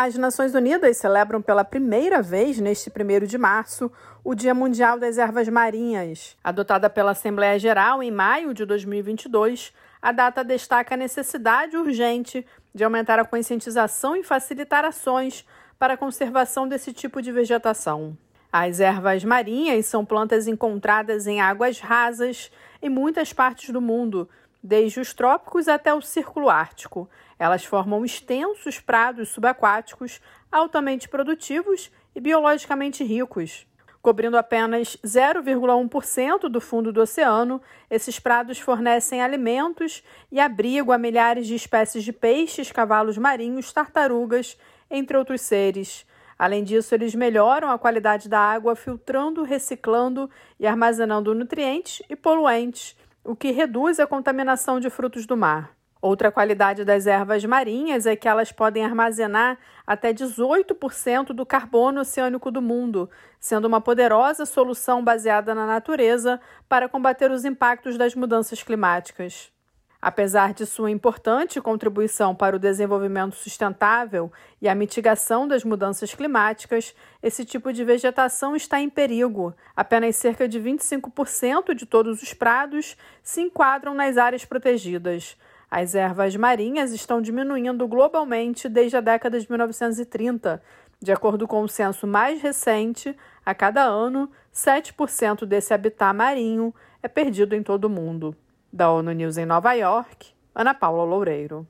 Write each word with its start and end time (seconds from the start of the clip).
As 0.00 0.14
Nações 0.14 0.54
Unidas 0.54 0.96
celebram 0.96 1.42
pela 1.42 1.64
primeira 1.64 2.22
vez, 2.22 2.60
neste 2.60 2.88
1 2.88 3.26
de 3.26 3.36
março, 3.36 3.90
o 4.22 4.32
Dia 4.32 4.54
Mundial 4.54 4.96
das 4.96 5.18
Ervas 5.18 5.48
Marinhas. 5.48 6.36
Adotada 6.44 6.88
pela 6.88 7.10
Assembleia 7.10 7.58
Geral 7.58 8.00
em 8.00 8.08
maio 8.08 8.54
de 8.54 8.64
2022, 8.64 9.74
a 10.00 10.12
data 10.12 10.44
destaca 10.44 10.94
a 10.94 10.96
necessidade 10.96 11.76
urgente 11.76 12.46
de 12.72 12.84
aumentar 12.84 13.18
a 13.18 13.24
conscientização 13.24 14.14
e 14.14 14.22
facilitar 14.22 14.84
ações 14.84 15.44
para 15.80 15.94
a 15.94 15.96
conservação 15.96 16.68
desse 16.68 16.92
tipo 16.92 17.20
de 17.20 17.32
vegetação. 17.32 18.16
As 18.52 18.78
ervas 18.78 19.24
marinhas 19.24 19.86
são 19.86 20.04
plantas 20.04 20.46
encontradas 20.46 21.26
em 21.26 21.40
águas 21.40 21.80
rasas 21.80 22.52
em 22.80 22.88
muitas 22.88 23.32
partes 23.32 23.70
do 23.70 23.80
mundo, 23.80 24.28
desde 24.62 25.00
os 25.00 25.14
trópicos 25.14 25.68
até 25.68 25.92
o 25.92 26.00
Círculo 26.00 26.48
Ártico. 26.48 27.08
Elas 27.38 27.64
formam 27.64 28.04
extensos 28.04 28.80
prados 28.80 29.28
subaquáticos 29.28 30.20
altamente 30.50 31.08
produtivos 31.08 31.90
e 32.14 32.20
biologicamente 32.20 33.04
ricos. 33.04 33.66
Cobrindo 34.00 34.38
apenas 34.38 34.96
0,1% 35.04 36.48
do 36.48 36.60
fundo 36.60 36.92
do 36.92 37.02
oceano, 37.02 37.60
esses 37.90 38.18
prados 38.18 38.58
fornecem 38.58 39.20
alimentos 39.20 40.02
e 40.30 40.40
abrigo 40.40 40.92
a 40.92 40.98
milhares 40.98 41.46
de 41.46 41.54
espécies 41.54 42.04
de 42.04 42.12
peixes, 42.12 42.70
cavalos 42.70 43.18
marinhos, 43.18 43.72
tartarugas, 43.72 44.56
entre 44.90 45.16
outros 45.16 45.40
seres. 45.40 46.06
Além 46.38 46.62
disso, 46.62 46.94
eles 46.94 47.14
melhoram 47.14 47.68
a 47.70 47.78
qualidade 47.78 48.28
da 48.28 48.38
água 48.38 48.76
filtrando, 48.76 49.42
reciclando 49.42 50.30
e 50.58 50.66
armazenando 50.66 51.34
nutrientes 51.34 52.00
e 52.08 52.14
poluentes, 52.14 52.96
o 53.24 53.36
que 53.36 53.50
reduz 53.50 53.98
a 54.00 54.06
contaminação 54.06 54.80
de 54.80 54.88
frutos 54.88 55.26
do 55.26 55.36
mar. 55.36 55.76
Outra 56.00 56.30
qualidade 56.30 56.84
das 56.84 57.08
ervas 57.08 57.44
marinhas 57.44 58.06
é 58.06 58.14
que 58.14 58.28
elas 58.28 58.52
podem 58.52 58.84
armazenar 58.84 59.58
até 59.84 60.12
18% 60.12 61.32
do 61.32 61.44
carbono 61.44 62.02
oceânico 62.02 62.52
do 62.52 62.62
mundo, 62.62 63.10
sendo 63.40 63.66
uma 63.66 63.80
poderosa 63.80 64.46
solução 64.46 65.02
baseada 65.02 65.54
na 65.54 65.66
natureza 65.66 66.40
para 66.68 66.88
combater 66.88 67.32
os 67.32 67.44
impactos 67.44 67.98
das 67.98 68.14
mudanças 68.14 68.62
climáticas. 68.62 69.52
Apesar 70.00 70.54
de 70.54 70.64
sua 70.64 70.92
importante 70.92 71.60
contribuição 71.60 72.32
para 72.32 72.54
o 72.54 72.58
desenvolvimento 72.58 73.34
sustentável 73.34 74.30
e 74.62 74.68
a 74.68 74.74
mitigação 74.74 75.48
das 75.48 75.64
mudanças 75.64 76.14
climáticas, 76.14 76.94
esse 77.20 77.44
tipo 77.44 77.72
de 77.72 77.84
vegetação 77.84 78.54
está 78.54 78.80
em 78.80 78.88
perigo. 78.88 79.52
Apenas 79.74 80.14
cerca 80.14 80.46
de 80.46 80.60
25% 80.60 81.74
de 81.74 81.84
todos 81.84 82.22
os 82.22 82.32
prados 82.32 82.96
se 83.24 83.40
enquadram 83.40 83.92
nas 83.92 84.16
áreas 84.16 84.44
protegidas. 84.44 85.36
As 85.68 85.96
ervas 85.96 86.36
marinhas 86.36 86.92
estão 86.92 87.20
diminuindo 87.20 87.86
globalmente 87.88 88.68
desde 88.68 88.96
a 88.96 89.00
década 89.00 89.40
de 89.40 89.50
1930. 89.50 90.62
De 91.02 91.10
acordo 91.10 91.48
com 91.48 91.60
o 91.62 91.68
censo 91.68 92.06
mais 92.06 92.40
recente, 92.40 93.16
a 93.44 93.52
cada 93.52 93.82
ano, 93.82 94.30
7% 94.54 95.44
desse 95.44 95.74
habitat 95.74 96.14
marinho 96.14 96.72
é 97.02 97.08
perdido 97.08 97.56
em 97.56 97.64
todo 97.64 97.86
o 97.86 97.90
mundo. 97.90 98.36
Da 98.70 98.90
ONU 98.92 99.12
News 99.12 99.38
em 99.38 99.46
Nova 99.46 99.72
York, 99.72 100.34
Ana 100.54 100.74
Paula 100.74 101.02
Loureiro. 101.02 101.66